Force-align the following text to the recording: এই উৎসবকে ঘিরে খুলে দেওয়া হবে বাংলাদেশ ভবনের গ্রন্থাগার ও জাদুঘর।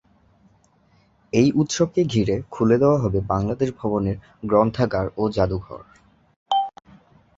এই 1.33 1.47
উৎসবকে 1.55 2.01
ঘিরে 2.03 2.35
খুলে 2.51 2.75
দেওয়া 2.77 2.99
হবে 2.99 3.19
বাংলাদেশ 3.27 3.69
ভবনের 3.79 4.17
গ্রন্থাগার 4.43 5.07
ও 5.17 5.23
জাদুঘর। 5.29 5.81